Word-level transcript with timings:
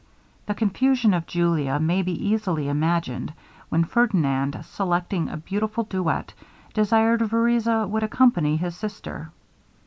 The 0.47 0.55
confusion 0.55 1.13
of 1.13 1.27
Julia 1.27 1.79
may 1.79 2.01
be 2.01 2.27
easily 2.29 2.67
imagined, 2.67 3.33
when 3.69 3.83
Ferdinand, 3.83 4.57
selecting 4.65 5.29
a 5.29 5.37
beautiful 5.37 5.83
duet, 5.83 6.33
desired 6.73 7.21
Vereza 7.21 7.87
would 7.87 8.01
accompany 8.01 8.57
his 8.57 8.75
sister. 8.75 9.29